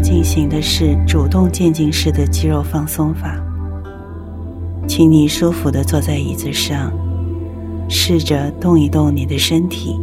[0.00, 3.36] 进行的是主动渐进式的肌肉放松法。
[4.88, 6.90] 请你舒服的坐在椅子上，
[7.88, 9.96] 试着动一动你的身体，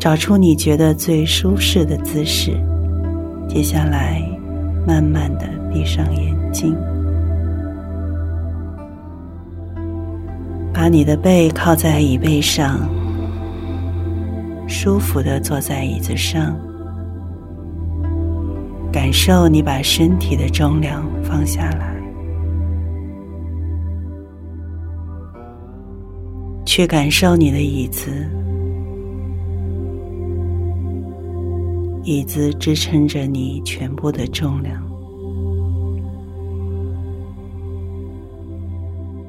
[0.00, 2.52] 找出你觉得最舒适的姿势。
[3.48, 4.22] 接下来，
[4.86, 6.74] 慢慢的闭上眼睛，
[10.72, 12.88] 把你的背靠在椅背上，
[14.66, 16.56] 舒服的坐在椅子上。
[19.00, 21.94] 感受你把身体的重量放下来，
[26.66, 28.10] 去感受你的椅子，
[32.02, 34.82] 椅子支撑着你全部的重量。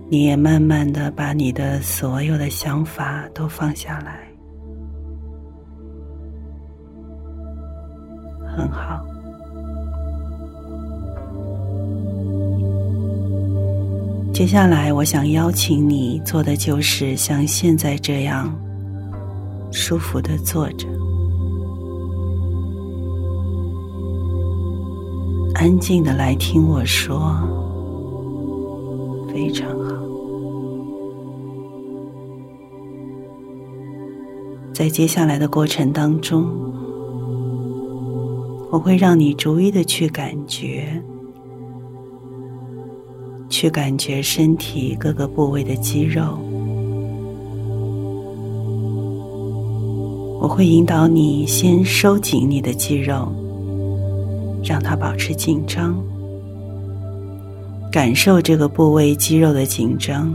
[0.10, 4.29] 你也慢慢的把你的所有的想法都放下来，
[14.40, 18.50] 接下来，我想邀请你做的就是像现在这样
[19.70, 20.88] 舒服的坐着，
[25.56, 27.36] 安静的来听我说，
[29.28, 29.94] 非常好。
[34.74, 36.46] 在接下来的过程当中，
[38.72, 41.04] 我会让你逐一的去感觉。
[43.50, 46.38] 去感觉身体各个部位的肌肉，
[50.40, 53.34] 我会引导你先收紧你的肌肉，
[54.64, 56.02] 让它保持紧张，
[57.92, 60.32] 感受这个部位肌肉的紧张，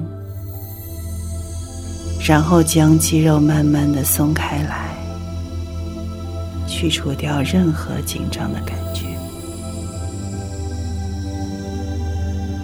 [2.26, 4.92] 然后将肌肉慢慢的松开来，
[6.66, 9.13] 去除掉任何紧张的感觉。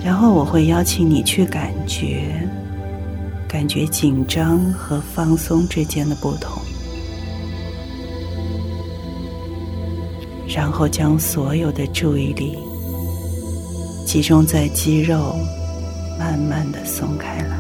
[0.02, 2.48] 然后我会邀请你去感觉，
[3.46, 6.60] 感觉紧张和放松之间的不同，
[10.48, 12.58] 然后将所有的注意力
[14.06, 15.36] 集中在肌肉，
[16.18, 17.56] 慢慢的松开来，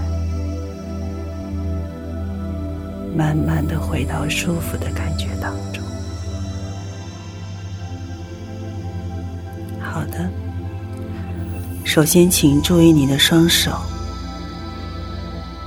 [3.16, 5.84] 慢慢的回到舒服的感觉当中。
[9.80, 10.49] 好的。
[11.92, 13.72] 首先，请注意你的双手，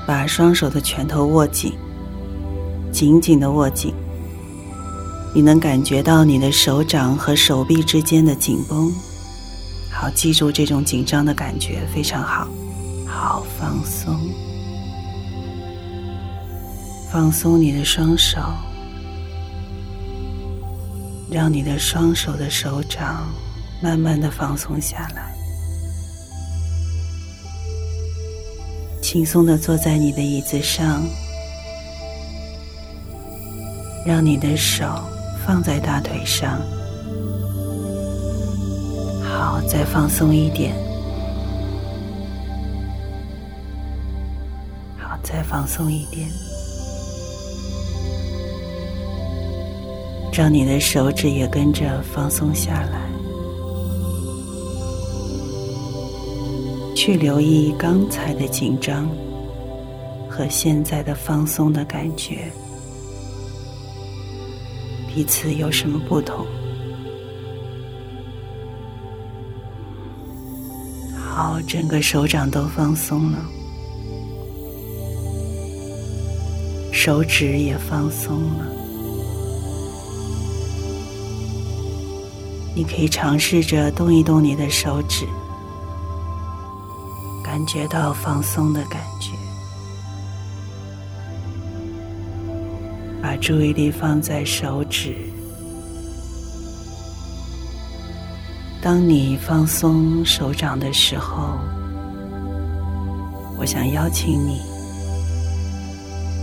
[0.08, 1.74] 把双手的拳头握紧，
[2.94, 3.94] 紧紧的握紧。
[5.36, 8.90] 你能感觉到你的手掌和手臂之间的紧绷。
[9.92, 12.48] 好，记住这种紧张的感觉，非常好。
[13.06, 14.18] 好，放松，
[17.12, 18.40] 放松你的双手，
[21.30, 23.28] 让你的双手的手掌
[23.82, 25.33] 慢慢的放松下来。
[29.14, 31.04] 轻松的坐在你的椅子上，
[34.04, 34.86] 让你的手
[35.46, 36.60] 放在大腿上。
[39.22, 40.74] 好，再放松一点。
[44.98, 46.28] 好，再放松一点。
[50.34, 53.13] 让你的手指也跟着放松下来。
[57.06, 59.10] 去留意刚才的紧张
[60.30, 62.50] 和现在的放松的感觉，
[65.14, 66.46] 彼此有什么不同？
[71.14, 73.40] 好，整个手掌都放松了，
[76.94, 78.66] 手指也放松了。
[82.74, 85.28] 你可以尝试着动一动你的手指。
[87.54, 89.30] 感觉到放松的感觉，
[93.22, 95.16] 把注意力放在手指。
[98.82, 101.60] 当你放松手掌的时候，
[103.60, 104.60] 我想邀请你，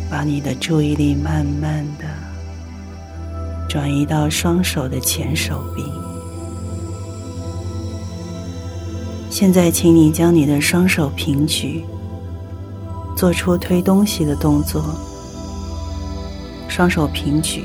[0.09, 2.05] 把你的注意力慢慢的
[3.69, 5.83] 转移到双手的前手臂。
[9.31, 11.85] 现在，请你将你的双手平举，
[13.17, 14.85] 做出推东西的动作。
[16.69, 17.63] 双手平举，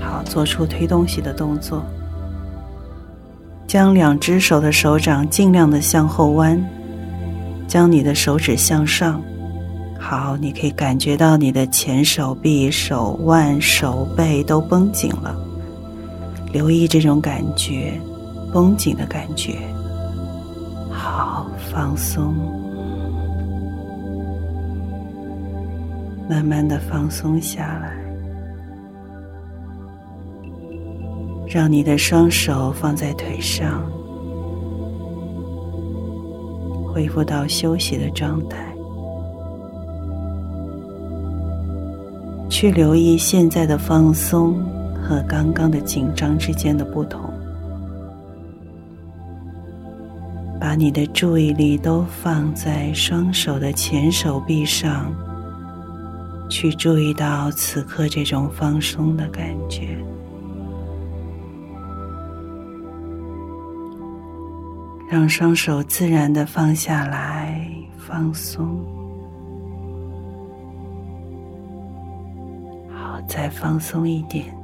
[0.00, 1.84] 好，做出推东西的动作。
[3.66, 6.64] 将两只手的手掌尽量的向后弯，
[7.66, 9.20] 将你的手指向上。
[9.98, 15.36] 好，你可以感觉到你的前手臂、手腕、手背都绷紧了。
[16.52, 18.00] 留意这种感觉，
[18.52, 19.58] 绷紧的感觉。
[21.02, 22.34] 好，放松，
[26.28, 27.96] 慢慢的放松下来，
[31.48, 33.82] 让你的双手放在腿上，
[36.92, 38.58] 恢复到休息的状态。
[42.50, 44.62] 去留意现在的放松
[45.02, 47.29] 和刚刚的紧张之间的不同，
[50.70, 55.12] 把你的注意力都放在双手的前手臂上，
[56.48, 59.98] 去注意到此刻这种放松的感觉，
[65.08, 67.68] 让双手自然的放下来，
[67.98, 68.68] 放松。
[72.94, 74.56] 好再放松一点，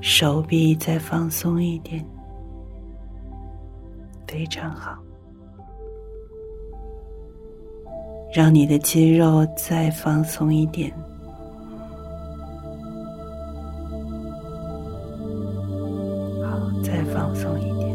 [0.00, 2.04] 手臂再放松一点，
[4.26, 4.98] 非常好。
[8.32, 10.92] 让你的肌肉再放松一点，
[16.42, 17.90] 好，再放松一点。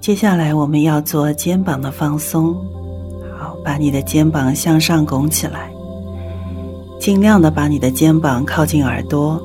[0.00, 2.54] 接下来我们要做肩膀的放松，
[3.38, 5.70] 好，把你的肩膀向上拱起来，
[7.06, 9.40] 尽量的把你的肩膀靠近耳朵，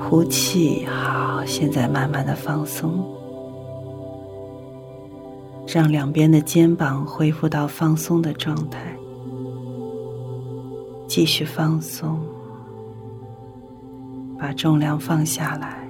[0.00, 3.04] 呼气，好，现在慢慢的放松，
[5.66, 8.80] 让两边的肩膀恢复到放松的状态，
[11.06, 12.18] 继续放松，
[14.38, 15.86] 把重量放下来。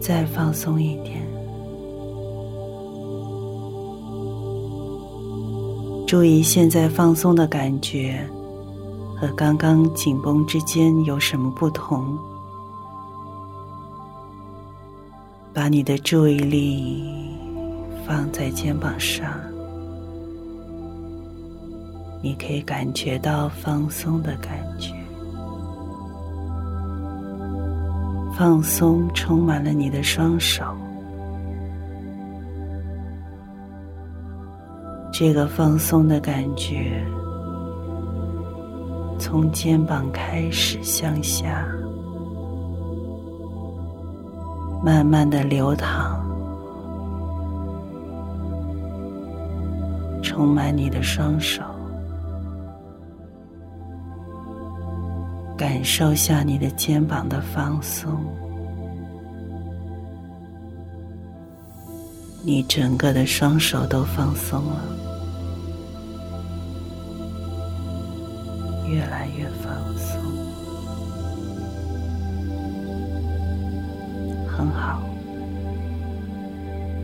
[0.00, 1.23] 再放松一点，
[6.06, 8.24] 注意现在放松的感觉
[9.16, 12.16] 和刚刚紧绷之间有什么不同。
[15.52, 17.02] 把你的注意力
[18.06, 19.28] 放在肩膀上，
[22.22, 24.92] 你可以感觉到放松的感觉。
[28.36, 30.64] 放松充满了你的双手，
[35.16, 37.00] 这个放松的感觉
[39.16, 41.64] 从肩膀开始向下，
[44.84, 46.20] 慢慢的流淌，
[50.20, 51.62] 充满你的双手。
[55.56, 58.10] 感受下你的肩膀的放松，
[62.46, 64.84] 你整个的双手都放松了，
[68.86, 70.20] 越来越放松，
[74.46, 75.00] 很好，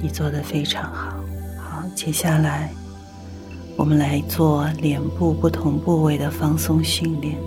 [0.03, 1.17] 你做的非常好。
[1.59, 2.71] 好，接下来
[3.79, 7.39] 我们来做脸部不同部位的放松训练。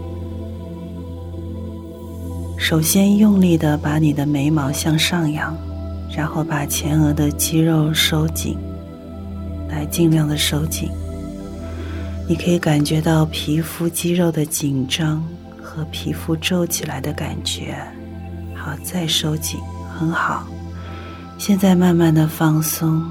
[2.58, 5.56] 首先，用力的把你的眉毛向上扬，
[6.16, 8.58] 然后把前额的肌肉收紧，
[9.68, 10.90] 来尽量的收紧。
[12.28, 15.22] 你可以感觉到皮肤肌肉的紧张
[15.62, 17.76] 和皮肤皱起来的感觉。
[18.56, 19.60] 好，再收紧，
[19.98, 20.48] 很好。
[21.38, 23.04] 现在慢慢的放松，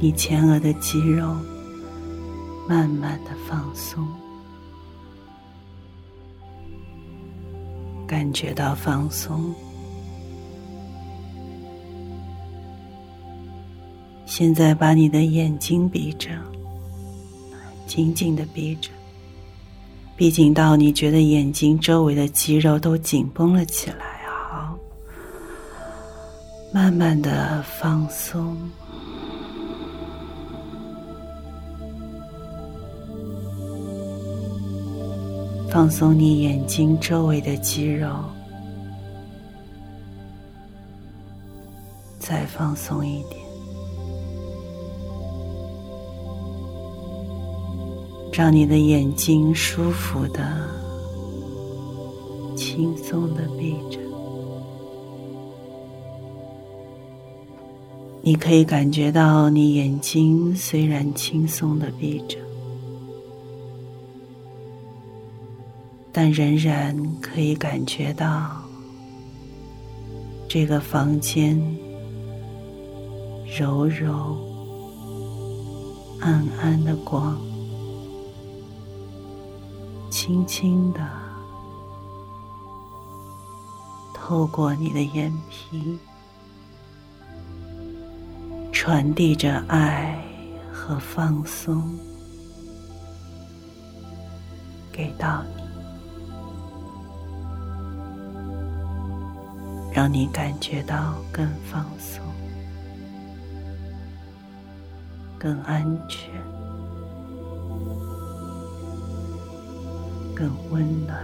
[0.00, 1.36] 你前额的肌肉
[2.68, 4.04] 慢慢的放松。
[8.12, 9.54] 感觉到放松。
[14.26, 16.28] 现在把你的眼睛闭着，
[17.86, 18.90] 紧紧的闭着，
[20.14, 24.20] 闭紧到你觉得眼睛周围的肌肉都紧绷了起来。
[24.28, 24.76] 好，
[26.70, 28.54] 慢慢的放松。
[35.72, 38.10] 放松你眼睛周围的肌肉，
[42.18, 43.40] 再放松一点，
[48.34, 50.68] 让你的眼睛舒服的、
[52.54, 53.98] 轻松的闭着。
[58.20, 62.41] 你可以感觉到，你眼睛虽然轻松的闭着。
[66.12, 68.62] 但仍然可以感觉到
[70.46, 71.58] 这个房间
[73.58, 74.36] 柔柔、
[76.20, 77.40] 暗暗的光，
[80.10, 81.00] 轻轻的
[84.12, 85.98] 透过你的眼皮，
[88.70, 90.22] 传递着爱
[90.70, 91.98] 和放松
[94.92, 95.61] 给到你。
[99.92, 102.24] 让你感觉到更放松、
[105.38, 106.30] 更安全、
[110.34, 111.22] 更温暖。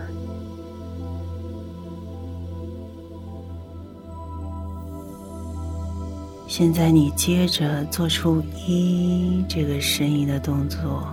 [6.47, 11.07] 现在，你接着做出“一”这个声音的动作，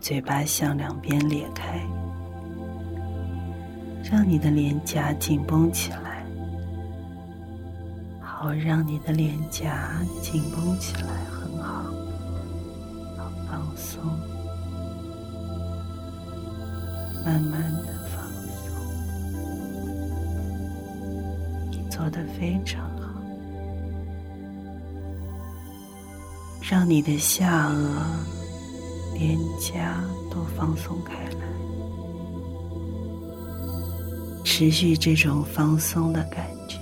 [0.00, 1.80] 嘴巴向两边裂开。
[4.14, 6.24] 让你的脸颊紧绷起来，
[8.20, 9.90] 好，让你的脸颊
[10.22, 11.82] 紧绷起来，很好，
[13.18, 14.00] 好放松，
[17.24, 18.24] 慢慢的放
[18.62, 18.70] 松，
[21.72, 23.20] 你做的非常好，
[26.62, 31.53] 让你的下颚、脸颊都放松开来。
[34.56, 36.78] 持续这种放松的感觉，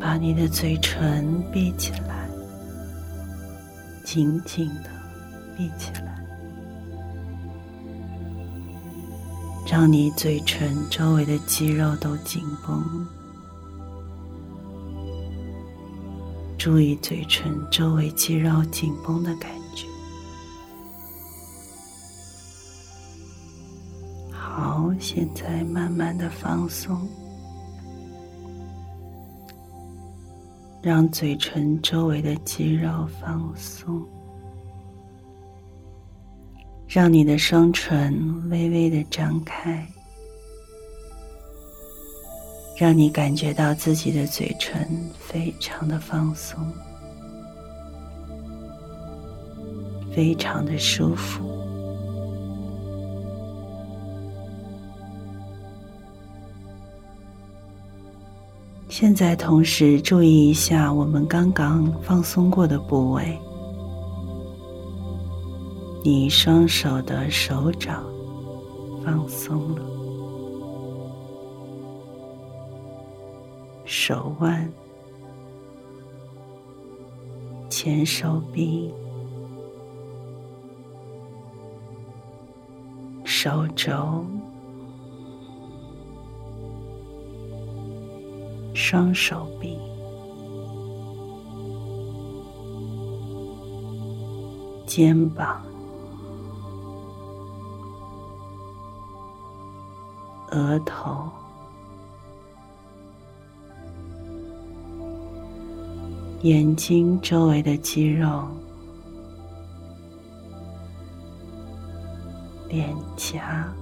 [0.00, 2.26] 把你的嘴唇闭起来，
[4.02, 4.88] 紧紧的
[5.54, 6.18] 闭起来，
[9.70, 13.06] 让你嘴唇周围的肌肉都紧绷。
[16.56, 19.63] 注意嘴唇周围肌肉紧绷的感觉。
[24.98, 27.08] 现在慢慢的放松，
[30.82, 34.02] 让嘴唇周围的肌肉放松，
[36.86, 39.86] 让你的双唇微微的张开，
[42.76, 46.60] 让你感觉到自己的嘴唇非常的放松，
[50.14, 51.53] 非常的舒服。
[58.96, 63.36] 现在，同时注意一下我们刚刚放松过的部位，
[66.04, 68.04] 你双手的手掌
[69.04, 69.82] 放松了，
[73.84, 74.72] 手腕、
[77.68, 78.94] 前手臂、
[83.24, 84.24] 手肘。
[88.86, 89.78] 双手臂、
[94.86, 95.64] 肩膀、
[100.50, 101.30] 额头、
[106.42, 108.46] 眼睛周围的肌肉、
[112.68, 113.74] 脸颊。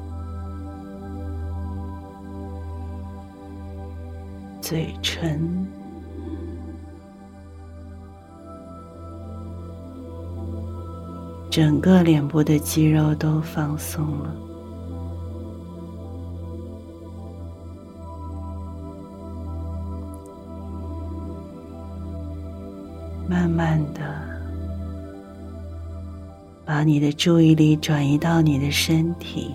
[4.73, 5.69] 嘴唇，
[11.51, 14.35] 整个脸部的肌肉都放松了，
[23.29, 24.01] 慢慢的
[26.65, 29.55] 把你的注意力转移到你的身体，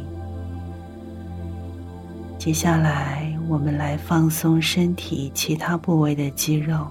[2.37, 3.35] 接下来。
[3.49, 6.85] 我们来放松身体其他部位的肌肉。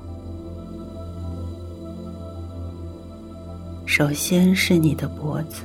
[3.85, 5.65] 首先是你的脖子，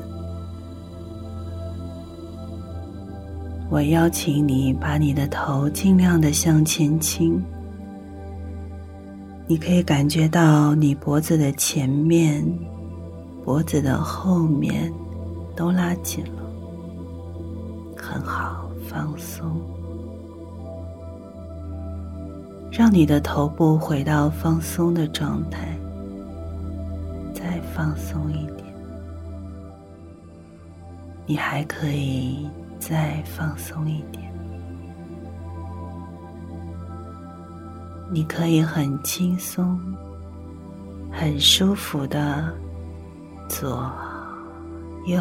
[3.69, 7.41] 我邀请你把你的头尽量的向前倾，
[9.47, 12.45] 你可以感觉到你脖子的前面、
[13.45, 14.91] 脖子的后面
[15.55, 16.43] 都拉紧了，
[17.95, 19.61] 很好，放松。
[22.71, 25.77] 让你的头部回到放松的状态，
[27.33, 28.63] 再放松一点。
[31.25, 32.49] 你还可以
[32.79, 34.31] 再放松一点。
[38.09, 39.77] 你可以很轻松、
[41.11, 42.53] 很舒服的
[43.49, 43.91] 左
[45.07, 45.17] 右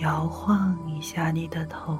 [0.00, 1.98] 摇晃一下你的头。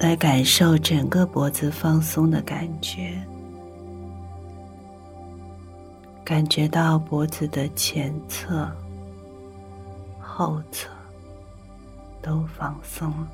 [0.00, 3.12] 来感受整个脖子放松的感觉，
[6.24, 8.66] 感觉到脖子的前侧、
[10.18, 10.88] 后侧
[12.22, 13.28] 都放松了。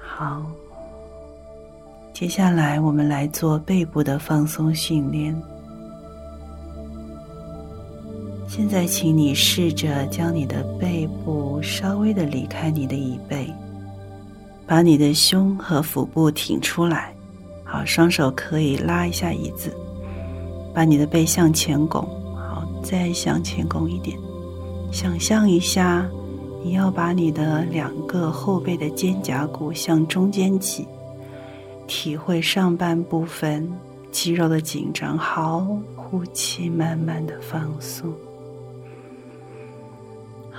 [0.00, 0.42] 好，
[2.14, 5.38] 接下来我们来做背部的放松训练。
[8.56, 13.52] 现在，请你试着将你的背部稍微的离开你的椅背，
[14.64, 17.12] 把你的胸和腹部挺出来。
[17.64, 19.76] 好，双手可以拉一下椅子，
[20.72, 22.00] 把你的背向前拱。
[22.36, 24.16] 好，再向前拱一点。
[24.92, 26.08] 想象一下，
[26.62, 30.86] 你要把你的两个后背的肩胛骨向中间挤，
[31.88, 33.68] 体会上半部分
[34.12, 35.18] 肌肉的紧张。
[35.18, 38.14] 好，呼气，慢慢的放松。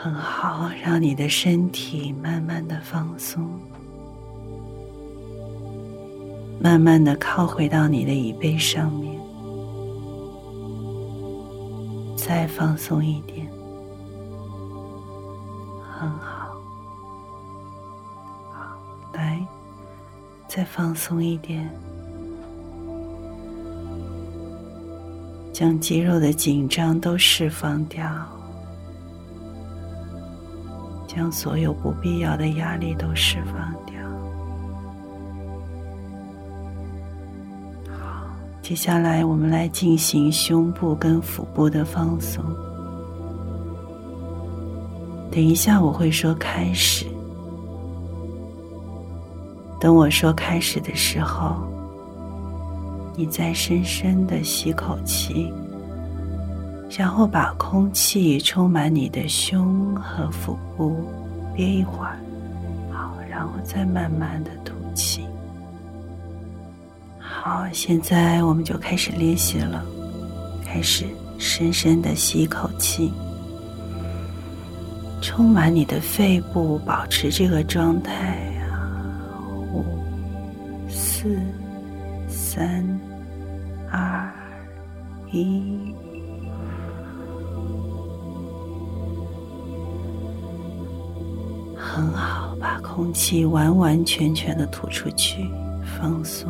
[0.05, 3.49] 很好，让你的身体慢慢的放松，
[6.61, 9.19] 慢慢的靠回到你的椅背上面，
[12.15, 13.47] 再放松一点，
[15.81, 16.55] 很好，
[18.53, 18.77] 好，
[19.11, 19.43] 来，
[20.47, 21.67] 再放松一点，
[25.51, 28.05] 将肌肉的紧张都释放掉。
[31.15, 33.95] 将所有不必要的压力都释放掉。
[37.89, 38.27] 好，
[38.61, 42.43] 接下来我们来进行胸部跟腹部的放松。
[45.31, 47.05] 等一下我会说开始，
[49.79, 51.55] 等我说开始的时候，
[53.15, 55.53] 你再深深的吸口气。
[56.89, 61.05] 然后把空气充满你的胸和腹部，
[61.53, 62.17] 憋一会儿，
[62.91, 65.25] 好，然后再慢慢的吐气。
[67.19, 69.83] 好，现在我们就开始练习了。
[70.65, 71.05] 开始
[71.37, 73.13] 深深的吸一口气，
[75.21, 78.35] 充满你的肺部，保持这个状态
[78.69, 79.39] 啊！
[79.73, 79.85] 五、
[80.89, 81.39] 四、
[82.27, 82.83] 三、
[83.89, 84.29] 二、
[85.31, 85.94] 一。
[92.95, 95.45] 空气完完全全的吐出去，
[95.99, 96.49] 放松，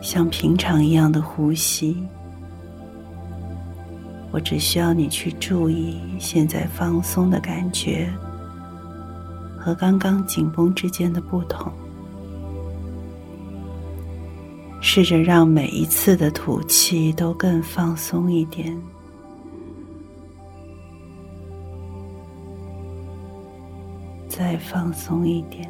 [0.00, 2.02] 像平常一样的呼吸。
[4.30, 8.08] 我只需要你去注意现在放松的感觉
[9.58, 11.70] 和刚刚紧绷之间的不同，
[14.80, 18.74] 试着让每一次的吐气都更放松一点。
[24.38, 25.68] 再放松一点，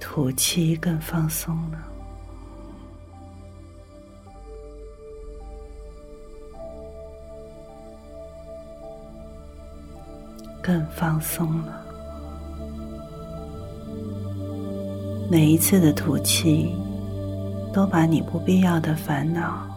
[0.00, 1.78] 吐气更放松了，
[10.62, 11.84] 更放松了。
[15.30, 16.74] 每一次的吐气，
[17.74, 19.69] 都把你不必要的烦恼。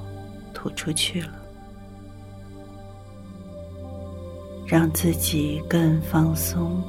[0.63, 1.28] 吐出去了，
[4.65, 6.82] 让自己更放松。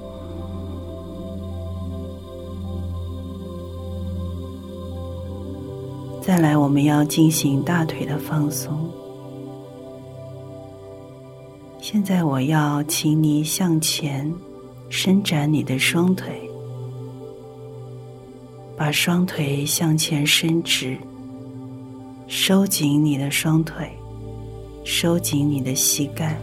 [6.22, 8.88] 再来，我们要进行大腿的放松。
[11.80, 14.32] 现在，我要请你向前
[14.88, 16.48] 伸展你的双腿，
[18.76, 20.96] 把双腿向前伸直。
[22.36, 23.88] 收紧你的双腿，
[24.82, 26.36] 收紧你的膝盖，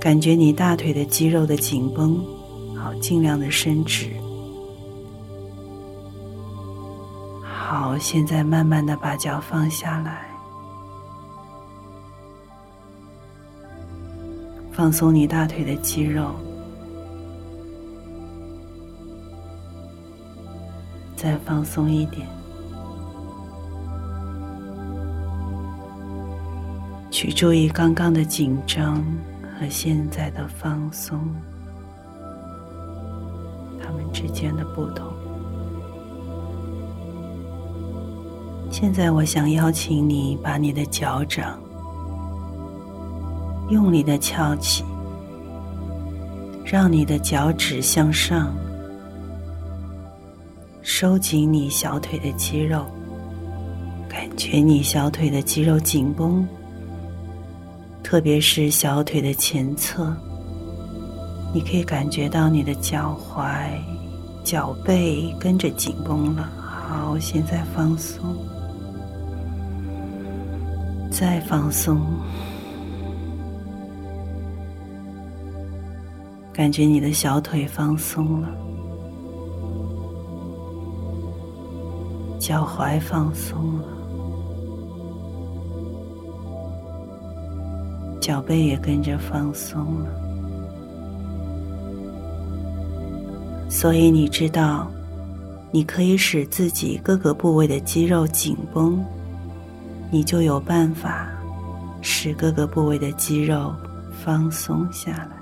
[0.00, 2.18] 感觉你大腿的肌肉的紧绷，
[2.74, 4.08] 好，尽量的伸直。
[7.42, 10.26] 好，现在慢慢的把脚放下来，
[14.72, 16.34] 放松你大腿的肌肉，
[21.14, 22.26] 再放松一点。
[27.24, 29.02] 去注意刚刚的紧张
[29.58, 31.18] 和现在的放松，
[33.82, 35.06] 它们之间的不同。
[38.70, 41.58] 现在，我想邀请你把你的脚掌
[43.70, 44.84] 用力的翘起，
[46.62, 48.54] 让你的脚趾向上，
[50.82, 52.84] 收紧你小腿的肌肉，
[54.10, 56.46] 感觉你小腿的肌肉紧绷，
[58.04, 60.14] 特别是小腿的前侧。
[61.54, 63.70] 你可以感觉到你的脚踝、
[64.44, 66.52] 脚背跟着紧绷了。
[66.60, 68.36] 好，现在放松，
[71.10, 71.98] 再放松，
[76.52, 78.48] 感觉你的小腿放松了。
[82.38, 83.88] 脚踝放松了，
[88.24, 90.08] 脚背也跟着放松了。
[93.68, 94.90] 所以你知道，
[95.70, 99.04] 你可以使自己各个部位的肌肉紧绷，
[100.10, 101.28] 你就有办法
[102.00, 103.74] 使各个部位的肌肉
[104.24, 105.36] 放松下来，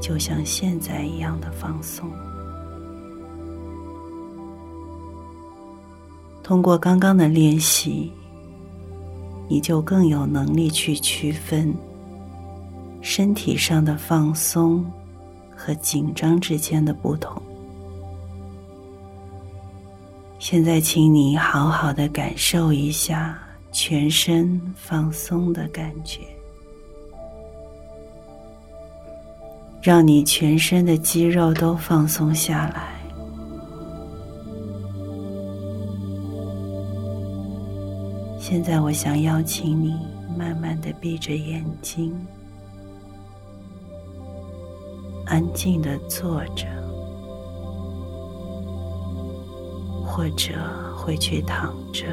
[0.00, 2.08] 就像现在一样的放松。
[6.42, 8.10] 通过刚刚的练习，
[9.52, 11.74] 你就更有能力去区分
[13.02, 14.82] 身体上的放松
[15.54, 17.42] 和紧张之间的不同。
[20.38, 23.38] 现在，请你好好的感受一下
[23.72, 26.20] 全身放松的感觉，
[29.82, 33.01] 让你全身的肌肉都放松下来。
[38.52, 39.96] 现在，我想邀请你
[40.36, 42.14] 慢慢的闭着眼睛，
[45.24, 46.66] 安静的坐着，
[50.04, 50.52] 或者
[50.94, 52.04] 回去躺着，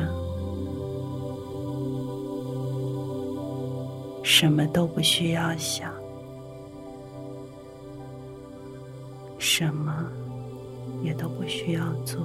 [4.24, 5.92] 什么都不需要想，
[9.38, 10.06] 什么
[11.04, 12.18] 也都不需要做。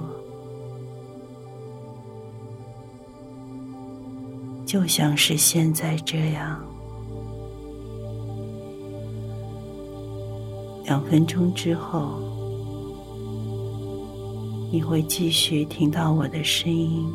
[4.75, 6.61] 就像是现在这样，
[10.83, 12.19] 两分钟之后，
[14.69, 17.09] 你会继续听到我的声音。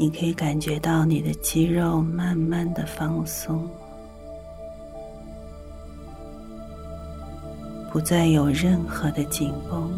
[0.00, 3.68] 你可以感觉到你的肌肉慢慢的放松，
[7.90, 9.90] 不再有任何的紧绷，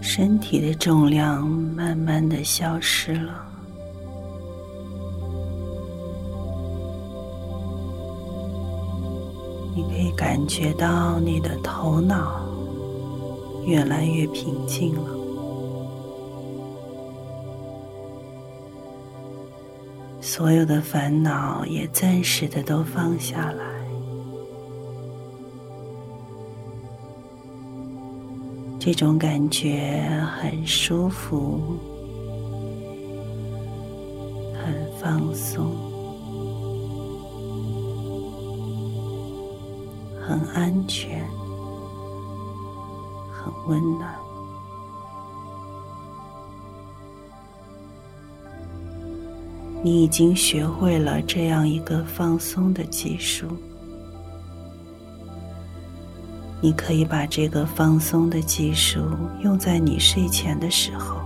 [0.00, 3.44] 身体的重量慢慢的消失了，
[9.76, 12.50] 你可以感觉到你的头脑。
[13.64, 15.10] 越来越平静了，
[20.20, 23.64] 所有的烦恼也暂时的都放下来。
[28.78, 30.04] 这种感觉
[30.40, 31.60] 很舒服，
[34.54, 35.70] 很放松，
[40.20, 41.24] 很安全，
[43.42, 44.14] 很温暖。
[49.82, 53.46] 你已经学会了这样一个放松的技术。
[56.60, 59.00] 你可以把这个放松的技术
[59.40, 61.20] 用在你睡前的时候，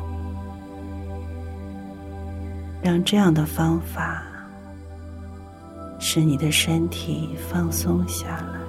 [2.83, 4.23] 让这样的方法
[5.99, 8.66] 使你的身体放松下来，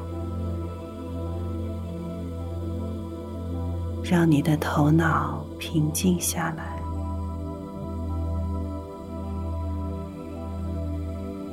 [4.10, 6.80] 让你的头脑平静下来，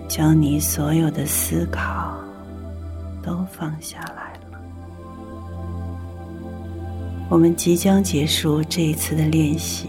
[0.07, 2.15] 将你所有的思考
[3.21, 4.61] 都放下来了。
[7.29, 9.89] 我们即将结束这一次的练习，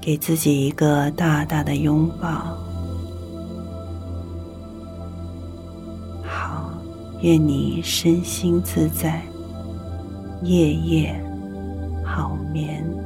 [0.00, 2.28] 给自己一个大大的拥抱。
[6.24, 6.72] 好，
[7.20, 9.22] 愿你身心自在，
[10.42, 11.14] 夜夜
[12.04, 12.99] 好眠。